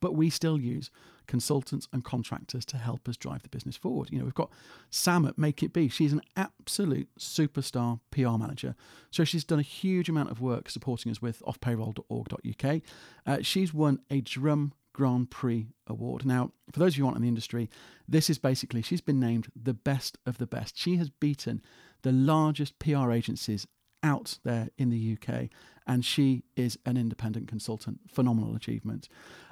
but 0.00 0.14
we 0.14 0.30
still 0.30 0.60
use 0.60 0.90
consultants 1.26 1.88
and 1.92 2.04
contractors 2.04 2.64
to 2.66 2.76
help 2.76 3.08
us 3.08 3.16
drive 3.16 3.42
the 3.42 3.48
business 3.48 3.76
forward. 3.76 4.10
You 4.10 4.18
know, 4.18 4.24
we've 4.24 4.34
got 4.34 4.50
Sam 4.90 5.24
at 5.24 5.38
Make 5.38 5.62
It 5.62 5.72
Be. 5.72 5.88
She's 5.88 6.12
an 6.12 6.22
absolute 6.36 7.08
superstar 7.18 8.00
PR 8.10 8.36
manager. 8.36 8.74
So 9.10 9.24
she's 9.24 9.44
done 9.44 9.60
a 9.60 9.62
huge 9.62 10.08
amount 10.08 10.30
of 10.30 10.40
work 10.40 10.68
supporting 10.68 11.10
us 11.10 11.22
with 11.22 11.40
offpayroll.org.uk. 11.42 12.82
Uh, 13.26 13.38
she's 13.42 13.72
won 13.72 14.00
a 14.10 14.20
drum 14.20 14.72
Grand 14.92 15.30
Prix 15.30 15.68
award. 15.86 16.26
Now, 16.26 16.52
for 16.72 16.80
those 16.80 16.94
of 16.94 16.98
you 16.98 17.04
who 17.04 17.08
aren't 17.08 17.16
in 17.16 17.22
the 17.22 17.28
industry, 17.28 17.70
this 18.08 18.28
is 18.28 18.38
basically 18.38 18.82
she's 18.82 19.00
been 19.00 19.20
named 19.20 19.48
the 19.54 19.74
best 19.74 20.18
of 20.26 20.38
the 20.38 20.46
best. 20.46 20.76
She 20.76 20.96
has 20.96 21.10
beaten 21.10 21.62
the 22.02 22.12
largest 22.12 22.78
PR 22.78 23.10
agencies 23.12 23.66
out 24.02 24.38
there 24.44 24.68
in 24.78 24.90
the 24.90 25.16
UK, 25.16 25.48
and 25.86 26.04
she 26.04 26.44
is 26.56 26.78
an 26.86 26.96
independent 26.96 27.48
consultant. 27.48 28.00
Phenomenal 28.08 28.54
achievement. 28.54 29.08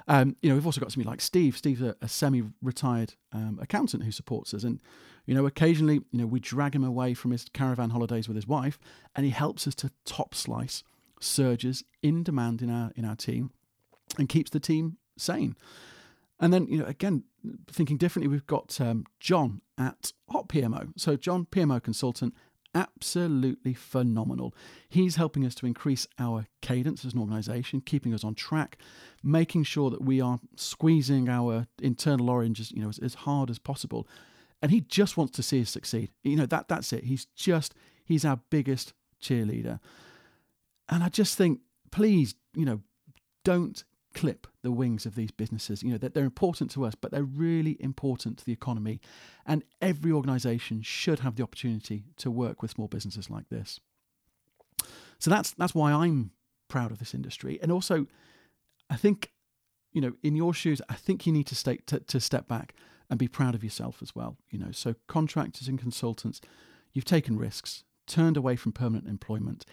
Um, 0.07 0.35
you 0.41 0.49
know, 0.49 0.55
we've 0.55 0.65
also 0.65 0.81
got 0.81 0.91
somebody 0.91 1.09
like 1.09 1.21
Steve. 1.21 1.57
Steve's 1.57 1.81
a, 1.81 1.95
a 2.01 2.07
semi-retired 2.07 3.13
um, 3.31 3.59
accountant 3.61 4.03
who 4.03 4.11
supports 4.11 4.53
us, 4.53 4.63
and 4.63 4.79
you 5.25 5.35
know, 5.35 5.45
occasionally, 5.45 6.01
you 6.11 6.19
know, 6.19 6.25
we 6.25 6.39
drag 6.39 6.75
him 6.75 6.83
away 6.83 7.13
from 7.13 7.31
his 7.31 7.45
caravan 7.53 7.91
holidays 7.91 8.27
with 8.27 8.35
his 8.35 8.47
wife, 8.47 8.79
and 9.15 9.25
he 9.25 9.31
helps 9.31 9.67
us 9.67 9.75
to 9.75 9.91
top 10.05 10.33
slice 10.33 10.83
surges 11.19 11.83
in 12.01 12.23
demand 12.23 12.61
in 12.61 12.69
our 12.69 12.91
in 12.95 13.05
our 13.05 13.15
team, 13.15 13.51
and 14.17 14.29
keeps 14.29 14.49
the 14.49 14.59
team 14.59 14.97
sane. 15.17 15.55
And 16.39 16.53
then, 16.53 16.67
you 16.67 16.77
know, 16.77 16.85
again, 16.85 17.23
thinking 17.69 17.97
differently, 17.97 18.29
we've 18.29 18.47
got 18.47 18.79
um, 18.79 19.05
John 19.19 19.61
at 19.77 20.13
Hot 20.29 20.47
PMO. 20.47 20.93
So, 20.95 21.15
John, 21.15 21.45
PMO 21.45 21.83
consultant, 21.83 22.33
absolutely 22.75 23.73
phenomenal. 23.73 24.53
He's 24.87 25.15
helping 25.15 25.45
us 25.45 25.55
to 25.55 25.65
increase 25.65 26.07
our 26.17 26.47
cadence 26.61 27.05
as 27.05 27.13
an 27.13 27.19
organization, 27.19 27.81
keeping 27.81 28.13
us 28.13 28.23
on 28.23 28.35
track, 28.35 28.77
making 29.23 29.63
sure 29.63 29.89
that 29.89 30.03
we 30.03 30.21
are 30.21 30.39
squeezing 30.55 31.29
our 31.29 31.67
internal 31.81 32.29
oranges, 32.29 32.71
you 32.71 32.81
know, 32.81 32.89
as, 32.89 32.99
as 32.99 33.13
hard 33.15 33.49
as 33.49 33.59
possible. 33.59 34.07
And 34.61 34.71
he 34.71 34.81
just 34.81 35.17
wants 35.17 35.33
to 35.33 35.43
see 35.43 35.61
us 35.61 35.69
succeed. 35.69 36.11
You 36.23 36.35
know, 36.35 36.45
that 36.45 36.67
that's 36.67 36.91
it. 36.93 37.05
He's 37.05 37.25
just 37.35 37.73
he's 38.03 38.25
our 38.25 38.39
biggest 38.49 38.93
cheerleader. 39.21 39.79
And 40.89 41.03
I 41.03 41.09
just 41.09 41.37
think, 41.37 41.61
please, 41.91 42.35
you 42.55 42.65
know, 42.65 42.81
don't 43.43 43.83
clip 44.13 44.47
the 44.61 44.71
wings 44.71 45.05
of 45.05 45.15
these 45.15 45.31
businesses. 45.31 45.83
You 45.83 45.91
know, 45.91 45.97
that 45.97 46.13
they're 46.13 46.23
important 46.23 46.71
to 46.71 46.85
us, 46.85 46.95
but 46.95 47.11
they're 47.11 47.23
really 47.23 47.77
important 47.79 48.37
to 48.39 48.45
the 48.45 48.51
economy. 48.51 48.99
And 49.45 49.63
every 49.81 50.11
organization 50.11 50.81
should 50.81 51.19
have 51.19 51.35
the 51.35 51.43
opportunity 51.43 52.05
to 52.17 52.31
work 52.31 52.61
with 52.61 52.71
small 52.71 52.87
businesses 52.87 53.29
like 53.29 53.49
this. 53.49 53.79
So 55.19 55.29
that's 55.29 55.51
that's 55.51 55.75
why 55.75 55.91
I'm 55.91 56.31
proud 56.67 56.91
of 56.91 56.99
this 56.99 57.13
industry. 57.13 57.59
And 57.61 57.71
also, 57.71 58.07
I 58.89 58.95
think, 58.95 59.31
you 59.91 60.01
know, 60.01 60.13
in 60.23 60.35
your 60.35 60.53
shoes, 60.53 60.81
I 60.89 60.93
think 60.93 61.25
you 61.25 61.33
need 61.33 61.47
to 61.47 61.55
stay 61.55 61.77
to, 61.87 61.99
to 61.99 62.19
step 62.19 62.47
back 62.47 62.73
and 63.09 63.17
be 63.19 63.27
proud 63.27 63.55
of 63.55 63.63
yourself 63.63 64.01
as 64.01 64.15
well. 64.15 64.37
You 64.49 64.59
know, 64.59 64.71
so 64.71 64.95
contractors 65.07 65.67
and 65.67 65.79
consultants, 65.79 66.39
you've 66.93 67.05
taken 67.05 67.37
risks, 67.37 67.83
turned 68.07 68.37
away 68.37 68.55
from 68.55 68.71
permanent 68.71 69.07
employment 69.07 69.65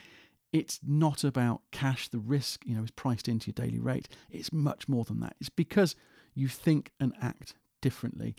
it's 0.53 0.81
not 0.87 1.25
about 1.25 1.63
cash. 1.73 2.09
The 2.09 2.19
risk, 2.19 2.65
you 2.65 2.75
know, 2.75 2.85
is 2.85 2.91
priced 2.91 3.29
into 3.29 3.49
your 3.49 3.67
daily 3.67 3.81
rate. 3.81 4.09
It's 4.31 4.53
much 4.53 4.89
more 4.89 5.05
than 5.05 5.21
that. 5.21 5.37
It's 5.41 5.51
because 5.51 5.95
you 6.35 6.49
think 6.49 6.93
and 7.01 7.13
act 7.21 7.55
differently. 7.81 8.35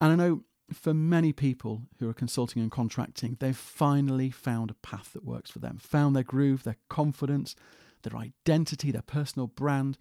And 0.00 0.12
I 0.12 0.16
know 0.16 0.44
for 0.72 0.94
many 0.94 1.32
people 1.32 1.82
who 1.98 2.08
are 2.08 2.14
consulting 2.14 2.62
and 2.62 2.70
contracting, 2.70 3.36
they've 3.40 3.56
finally 3.56 4.30
found 4.30 4.70
a 4.70 4.74
path 4.74 5.12
that 5.12 5.24
works 5.24 5.50
for 5.50 5.58
them, 5.58 5.78
found 5.78 6.14
their 6.14 6.22
groove, 6.22 6.62
their 6.62 6.76
confidence, 6.88 7.54
their 8.02 8.18
identity, 8.18 8.90
their 8.90 9.02
personal 9.02 9.46
brand, 9.46 9.98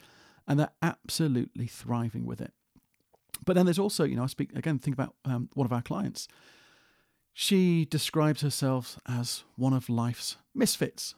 and 0.48 0.59
they're 0.59 0.71
absolutely 0.81 1.67
thriving 1.67 2.25
with 2.25 2.41
it. 2.41 2.53
But 3.45 3.55
then 3.55 3.65
there's 3.65 3.79
also, 3.79 4.03
you 4.03 4.15
know, 4.15 4.24
I 4.24 4.27
speak 4.27 4.51
again, 4.55 4.79
think 4.79 4.95
about 4.95 5.15
um, 5.25 5.50
one 5.53 5.65
of 5.65 5.74
our 5.74 5.81
clients. 5.81 6.27
She 7.41 7.86
describes 7.86 8.41
herself 8.41 9.00
as 9.08 9.46
one 9.55 9.72
of 9.72 9.88
life's 9.88 10.36
misfits 10.53 11.15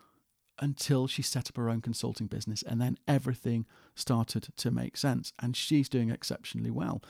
until 0.60 1.08
she 1.08 1.24
set 1.24 1.50
up 1.50 1.58
her 1.58 1.68
own 1.68 1.82
consulting 1.82 2.28
business, 2.28 2.62
and 2.62 2.80
then 2.80 3.00
everything 3.08 3.66
started 3.96 4.50
to 4.56 4.70
make 4.70 4.98
sense. 4.98 5.34
And 5.42 5.58
she's 5.58 5.90
doing 5.90 6.12
exceptionally 6.12 6.70
well. 6.70 7.01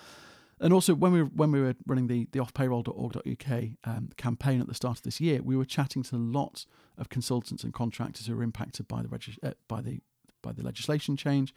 And 0.61 0.71
also, 0.71 0.95
when 0.95 1.11
we 1.11 1.23
were, 1.23 1.29
when 1.35 1.51
we 1.51 1.59
were 1.59 1.75
running 1.85 2.07
the, 2.07 2.29
the 2.31 2.39
offpayroll.org.uk 2.39 3.63
um, 3.83 4.11
campaign 4.15 4.61
at 4.61 4.67
the 4.67 4.73
start 4.73 4.99
of 4.99 5.03
this 5.03 5.19
year, 5.19 5.41
we 5.41 5.57
were 5.57 5.65
chatting 5.65 6.03
to 6.03 6.15
lots 6.15 6.65
of 6.97 7.09
consultants 7.09 7.65
and 7.65 7.73
contractors 7.73 8.27
who 8.27 8.39
are 8.39 8.43
impacted 8.43 8.87
by 8.87 9.01
the 9.01 9.09
regi- 9.09 9.37
uh, 9.43 9.51
by 9.67 9.81
the 9.81 9.99
by 10.41 10.53
the 10.53 10.63
legislation 10.63 11.17
change. 11.17 11.53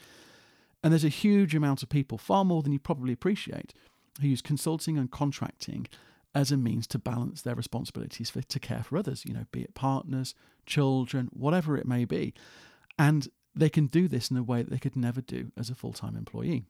And 0.83 0.93
there's 0.93 1.05
a 1.05 1.09
huge 1.09 1.55
amount 1.55 1.85
of 1.85 1.89
people, 1.89 2.19
far 2.19 2.45
more 2.45 2.65
than 2.65 2.73
you 2.73 2.81
probably 2.81 3.13
appreciate, 3.13 3.73
who 4.21 4.27
use 4.27 4.43
consulting 4.43 4.99
and 4.99 5.09
contracting 5.09 5.87
as 6.35 6.51
a 6.51 6.57
means 6.57 6.87
to 6.89 6.99
balance 6.99 7.43
their 7.43 7.55
responsibilities 7.55 8.31
for, 8.31 8.43
to 8.43 8.59
care 8.59 8.83
for 8.83 8.99
others, 8.99 9.25
you 9.25 9.33
know, 9.33 9.47
be 9.53 9.63
it 9.63 9.75
partners, 9.75 10.35
children, 10.67 11.29
whatever 11.33 11.77
it 11.77 11.87
may 11.87 12.05
be. 12.05 12.35
And 12.99 13.29
they 13.55 13.69
can 13.69 13.87
do 13.87 14.09
this 14.09 14.31
in 14.31 14.37
a 14.37 14.43
way 14.43 14.63
that 14.63 14.71
they 14.71 14.79
could 14.79 14.97
never 14.97 15.21
do 15.21 15.53
as 15.57 15.71
a 15.71 15.75
full 15.75 15.93
time 15.93 16.17
employee. 16.17 16.65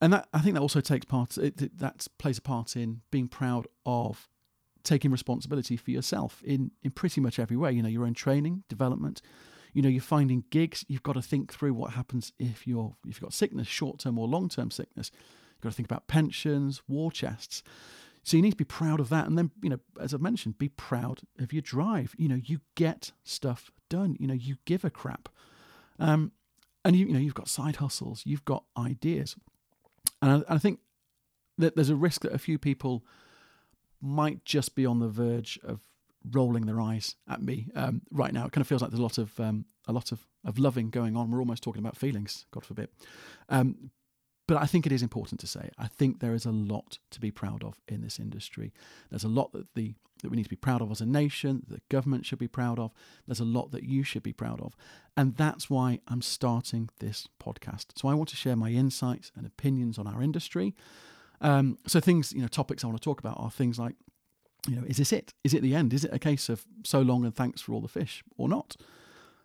And 0.00 0.12
that 0.12 0.28
I 0.32 0.40
think 0.40 0.54
that 0.54 0.60
also 0.60 0.80
takes 0.80 1.04
part. 1.04 1.36
It, 1.36 1.78
that 1.78 2.06
plays 2.18 2.38
a 2.38 2.42
part 2.42 2.76
in 2.76 3.02
being 3.10 3.28
proud 3.28 3.66
of 3.84 4.28
taking 4.84 5.10
responsibility 5.10 5.76
for 5.76 5.90
yourself 5.90 6.40
in 6.44 6.70
in 6.82 6.92
pretty 6.92 7.20
much 7.20 7.38
every 7.38 7.56
way. 7.56 7.72
You 7.72 7.82
know, 7.82 7.88
your 7.88 8.06
own 8.06 8.14
training, 8.14 8.62
development. 8.68 9.20
You 9.74 9.82
know, 9.82 9.88
you're 9.88 10.00
finding 10.00 10.44
gigs. 10.50 10.84
You've 10.88 11.02
got 11.02 11.14
to 11.14 11.22
think 11.22 11.52
through 11.52 11.74
what 11.74 11.92
happens 11.92 12.32
if 12.38 12.66
you're 12.66 12.94
if 13.06 13.16
you've 13.16 13.22
got 13.22 13.34
sickness, 13.34 13.66
short 13.66 13.98
term 13.98 14.18
or 14.18 14.28
long 14.28 14.48
term 14.48 14.70
sickness. 14.70 15.10
You've 15.56 15.62
got 15.62 15.70
to 15.70 15.76
think 15.76 15.88
about 15.88 16.06
pensions, 16.06 16.82
war 16.86 17.10
chests. 17.10 17.62
So 18.28 18.36
you 18.36 18.42
need 18.42 18.50
to 18.50 18.56
be 18.56 18.64
proud 18.64 19.00
of 19.00 19.08
that. 19.08 19.26
And 19.26 19.38
then, 19.38 19.50
you 19.62 19.70
know, 19.70 19.78
as 19.98 20.12
I've 20.12 20.20
mentioned, 20.20 20.58
be 20.58 20.68
proud 20.68 21.22
of 21.38 21.50
your 21.50 21.62
drive. 21.62 22.14
You 22.18 22.28
know, 22.28 22.38
you 22.44 22.60
get 22.74 23.12
stuff 23.24 23.70
done. 23.88 24.16
You 24.20 24.26
know, 24.26 24.34
you 24.34 24.56
give 24.66 24.84
a 24.84 24.90
crap. 24.90 25.30
Um, 25.98 26.32
and 26.84 26.94
you, 26.94 27.06
you 27.06 27.14
know, 27.14 27.18
you've 27.18 27.34
got 27.34 27.48
side 27.48 27.76
hustles, 27.76 28.22
you've 28.26 28.44
got 28.44 28.64
ideas. 28.76 29.34
And 30.20 30.44
I, 30.46 30.56
I 30.56 30.58
think 30.58 30.80
that 31.56 31.74
there's 31.74 31.88
a 31.88 31.96
risk 31.96 32.20
that 32.20 32.34
a 32.34 32.38
few 32.38 32.58
people 32.58 33.02
might 34.02 34.44
just 34.44 34.74
be 34.74 34.84
on 34.84 34.98
the 34.98 35.08
verge 35.08 35.58
of 35.64 35.80
rolling 36.30 36.66
their 36.66 36.82
eyes 36.82 37.16
at 37.30 37.40
me 37.40 37.68
um, 37.74 38.02
right 38.10 38.32
now. 38.34 38.44
It 38.44 38.52
kind 38.52 38.60
of 38.60 38.68
feels 38.68 38.82
like 38.82 38.90
there's 38.90 39.00
a 39.00 39.02
lot 39.02 39.16
of 39.16 39.40
um, 39.40 39.64
a 39.86 39.92
lot 39.92 40.12
of, 40.12 40.26
of 40.44 40.58
loving 40.58 40.90
going 40.90 41.16
on. 41.16 41.30
We're 41.30 41.40
almost 41.40 41.62
talking 41.62 41.80
about 41.80 41.96
feelings, 41.96 42.44
God 42.50 42.66
forbid. 42.66 42.90
Um, 43.48 43.90
but 44.48 44.56
I 44.56 44.66
think 44.66 44.86
it 44.86 44.92
is 44.92 45.02
important 45.02 45.38
to 45.40 45.46
say. 45.46 45.70
I 45.78 45.86
think 45.86 46.18
there 46.18 46.34
is 46.34 46.46
a 46.46 46.50
lot 46.50 46.98
to 47.10 47.20
be 47.20 47.30
proud 47.30 47.62
of 47.62 47.80
in 47.86 48.00
this 48.00 48.18
industry. 48.18 48.72
There's 49.10 49.22
a 49.22 49.28
lot 49.28 49.52
that 49.52 49.74
the 49.74 49.94
that 50.22 50.30
we 50.30 50.36
need 50.36 50.44
to 50.44 50.48
be 50.50 50.56
proud 50.56 50.82
of 50.82 50.90
as 50.90 51.00
a 51.00 51.06
nation, 51.06 51.62
that 51.68 51.88
government 51.88 52.26
should 52.26 52.40
be 52.40 52.48
proud 52.48 52.80
of. 52.80 52.90
There's 53.28 53.38
a 53.38 53.44
lot 53.44 53.70
that 53.70 53.84
you 53.84 54.02
should 54.02 54.24
be 54.24 54.32
proud 54.32 54.60
of. 54.60 54.74
And 55.16 55.36
that's 55.36 55.70
why 55.70 56.00
I'm 56.08 56.22
starting 56.22 56.90
this 56.98 57.28
podcast. 57.40 57.86
So 57.94 58.08
I 58.08 58.14
want 58.14 58.28
to 58.30 58.36
share 58.36 58.56
my 58.56 58.70
insights 58.70 59.30
and 59.36 59.46
opinions 59.46 59.96
on 59.96 60.08
our 60.08 60.20
industry. 60.20 60.74
Um, 61.40 61.78
so 61.86 62.00
things, 62.00 62.32
you 62.32 62.42
know, 62.42 62.48
topics 62.48 62.82
I 62.82 62.88
want 62.88 63.00
to 63.00 63.04
talk 63.04 63.20
about 63.20 63.38
are 63.38 63.48
things 63.48 63.78
like, 63.78 63.94
you 64.68 64.74
know, 64.74 64.82
is 64.88 64.96
this 64.96 65.12
it? 65.12 65.34
Is 65.44 65.54
it 65.54 65.62
the 65.62 65.76
end? 65.76 65.94
Is 65.94 66.04
it 66.04 66.12
a 66.12 66.18
case 66.18 66.48
of 66.48 66.64
so 66.84 67.00
long 67.00 67.24
and 67.24 67.32
thanks 67.32 67.60
for 67.60 67.72
all 67.72 67.80
the 67.80 67.86
fish 67.86 68.24
or 68.36 68.48
not? 68.48 68.74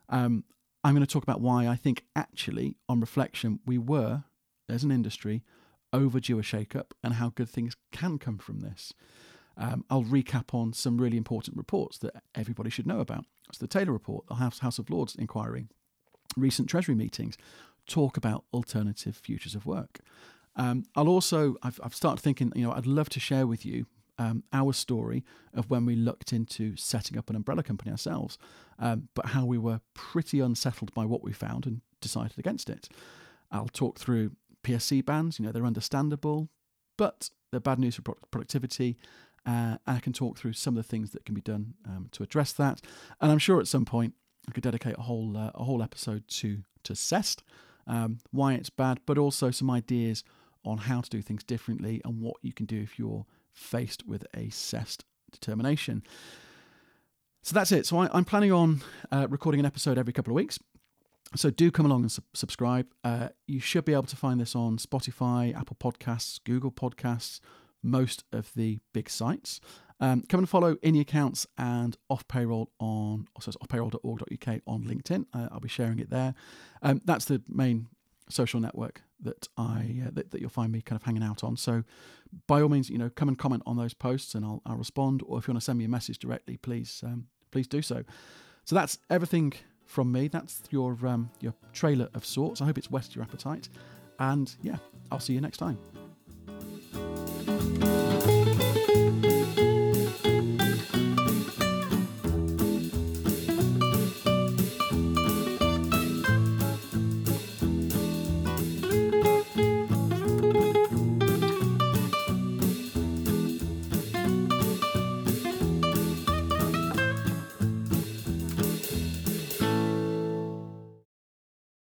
Um, 0.10 0.44
I'm 0.84 0.96
going 0.96 1.06
to 1.06 1.14
talk 1.14 1.22
about 1.22 1.40
why 1.40 1.68
I 1.68 1.76
think 1.76 2.04
actually, 2.16 2.78
on 2.90 3.00
reflection, 3.00 3.60
we 3.64 3.78
were 3.78 4.24
as 4.70 4.84
an 4.84 4.92
industry 4.92 5.44
overdue 5.92 6.40
a 6.40 6.44
shake-up 6.44 6.94
and 7.04 7.14
how 7.14 7.30
good 7.30 7.50
things 7.50 7.78
can 7.92 8.18
come 8.18 8.38
from 8.38 8.62
this. 8.62 8.94
Um, 9.56 9.86
I'll 9.90 10.04
recap 10.04 10.54
on 10.54 10.74
some 10.74 10.98
really 10.98 11.18
important 11.18 11.56
reports 11.56 12.00
that 12.00 12.24
everybody 12.34 12.72
should 12.72 12.88
know 12.88 13.00
about. 13.00 13.26
It's 13.50 13.60
the 13.60 13.68
Taylor 13.68 13.94
Report, 13.94 14.26
the 14.28 14.36
House, 14.36 14.60
House 14.60 14.80
of 14.80 14.90
Lords 14.90 15.16
inquiry, 15.16 15.68
recent 16.36 16.68
Treasury 16.68 16.96
meetings, 16.96 17.38
talk 17.86 18.18
about 18.18 18.46
alternative 18.52 19.16
futures 19.16 19.54
of 19.54 19.66
work. 19.66 20.00
Um, 20.56 20.86
I'll 20.96 21.10
also, 21.10 21.56
I've, 21.62 21.80
I've, 21.84 21.96
started 21.96 22.22
thinking, 22.22 22.52
you 22.56 22.64
know, 22.64 22.72
I'd 22.72 22.88
love 22.88 23.10
to 23.10 23.20
share 23.20 23.46
with 23.46 23.66
you 23.66 23.86
um, 24.18 24.44
our 24.54 24.74
story 24.74 25.24
of 25.54 25.70
when 25.70 25.86
we 25.86 25.96
looked 25.96 26.32
into 26.32 26.76
setting 26.76 27.18
up 27.18 27.30
an 27.30 27.36
umbrella 27.36 27.64
company 27.64 27.92
ourselves, 27.92 28.38
um, 28.80 29.10
but 29.16 29.28
how 29.28 29.46
we 29.46 29.58
were 29.58 29.82
pretty 29.94 30.40
unsettled 30.40 30.94
by 30.94 31.06
what 31.06 31.24
we 31.24 31.34
found 31.34 31.66
and 31.66 31.82
decided 32.02 32.38
against 32.38 32.70
it. 32.70 32.90
I'll 33.52 33.68
talk 33.68 34.00
through 34.00 34.32
PSC 34.64 35.06
bans, 35.06 35.40
you 35.40 35.46
know, 35.46 35.52
they're 35.52 35.66
understandable, 35.66 36.50
but 36.98 37.30
they're 37.52 37.60
bad 37.60 37.80
news 37.80 37.96
for 37.96 38.02
productivity. 38.32 38.98
Uh, 39.46 39.78
and 39.86 39.98
I 39.98 40.00
can 40.00 40.14
talk 40.14 40.38
through 40.38 40.54
some 40.54 40.78
of 40.78 40.84
the 40.84 40.90
things 40.90 41.12
that 41.12 41.26
can 41.26 41.36
be 41.36 41.42
done 41.42 41.74
um, 41.86 42.08
to 42.14 42.24
address 42.24 42.54
that. 42.54 42.82
And 43.20 43.32
I'm 43.32 43.40
sure 43.40 43.60
at 43.60 43.68
some 43.68 43.86
point 43.86 44.14
I 44.48 44.52
could 44.52 44.64
dedicate 44.64 44.96
a 44.98 45.02
whole 45.02 45.38
uh, 45.38 45.52
a 45.54 45.64
whole 45.64 45.84
episode 45.84 46.28
to 46.28 46.64
to 46.84 46.94
CEST, 46.94 47.42
um, 47.88 48.20
why 48.32 48.54
it's 48.54 48.70
bad, 48.70 49.00
but 49.06 49.18
also 49.18 49.52
some 49.52 49.70
ideas 49.70 50.24
on 50.66 50.80
how 50.80 51.02
to 51.02 51.10
do 51.10 51.22
things 51.22 51.44
differently 51.44 52.02
and 52.06 52.22
what 52.22 52.38
you 52.42 52.54
can 52.54 52.66
do 52.66 52.82
if 52.82 52.98
you're 52.98 53.26
faced 53.52 54.08
with 54.08 54.26
a 54.34 54.48
CEST 54.48 55.02
determination. 55.32 56.04
So 57.42 57.54
that's 57.54 57.74
it. 57.74 57.86
So 57.86 57.98
I, 57.98 58.18
am 58.18 58.24
planning 58.24 58.54
on 58.54 58.82
uh, 59.12 59.28
recording 59.30 59.60
an 59.60 59.66
episode 59.66 59.98
every 59.98 60.14
couple 60.14 60.32
of 60.32 60.36
weeks. 60.36 60.58
So 61.36 61.50
do 61.50 61.72
come 61.72 61.86
along 61.86 62.02
and 62.04 62.12
su- 62.12 62.24
subscribe. 62.34 62.88
Uh, 63.04 63.30
you 63.48 63.60
should 63.60 63.86
be 63.86 63.94
able 63.94 64.04
to 64.04 64.16
find 64.16 64.40
this 64.40 64.56
on 64.56 64.78
Spotify, 64.78 65.56
Apple 65.56 65.78
Podcasts, 65.80 66.40
Google 66.44 66.72
Podcasts, 66.72 67.40
most 67.82 68.24
of 68.32 68.54
the 68.56 68.80
big 68.94 69.10
sites. 69.10 69.60
Um, 70.00 70.24
come 70.28 70.40
and 70.40 70.50
follow 70.50 70.76
inniAccounts 70.76 71.46
and 71.58 71.98
off 72.10 72.28
payroll 72.28 72.72
on 72.80 73.28
also 73.36 73.52
offpayroll.org.uk 73.52 74.62
on 74.68 74.84
LinkedIn. 74.84 75.26
Uh, 75.34 75.48
I'll 75.52 75.60
be 75.60 75.70
sharing 75.70 76.00
it 76.00 76.10
there. 76.10 76.36
Um, 76.82 77.02
that's 77.06 77.26
the 77.26 77.42
main 77.48 77.88
social 78.30 78.60
network 78.60 79.02
that 79.22 79.48
I 79.58 80.02
uh, 80.06 80.10
that, 80.14 80.32
that, 80.32 80.42
you'll 80.42 80.50
find 80.50 80.72
me 80.72 80.82
kind 80.82 81.00
of 81.00 81.04
hanging 81.04 81.24
out 81.24 81.44
on. 81.44 81.56
So 81.56 81.84
by 82.48 82.62
all 82.62 82.70
means, 82.70 82.90
you 82.90 82.98
know, 82.98 83.10
come 83.10 83.28
and 83.28 83.38
comment 83.38 83.64
on 83.66 83.78
those 83.78 83.94
posts 83.94 84.36
and 84.36 84.44
I'll, 84.44 84.62
I'll 84.66 84.76
respond. 84.76 85.22
Or 85.26 85.40
if 85.40 85.48
you 85.48 85.54
want 85.54 85.62
to 85.62 85.66
send 85.66 85.80
me 85.80 85.86
a 85.86 85.90
message 85.90 86.20
directly, 86.20 86.58
please 86.58 87.02
um, 87.06 87.28
please 87.52 87.68
do 87.68 87.82
so. 87.82 88.04
So 88.66 88.76
that's 88.76 88.98
everything 89.10 89.54
from 89.94 90.12
me. 90.12 90.28
That's 90.28 90.64
your 90.72 90.98
um, 91.06 91.30
your 91.40 91.54
trailer 91.72 92.10
of 92.16 92.26
sorts. 92.26 92.62
I 92.62 92.66
hope 92.66 92.78
it's 92.78 92.90
whetted 92.90 93.16
your 93.16 93.24
appetite. 93.24 93.70
And 94.20 94.54
yeah, 94.62 94.78
I'll 95.12 95.20
see 95.20 95.34
you 95.34 95.42
next 95.42 95.58
time. 95.58 95.78